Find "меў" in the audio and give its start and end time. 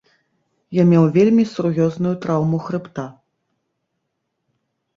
0.93-1.05